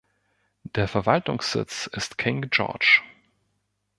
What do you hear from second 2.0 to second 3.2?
King George.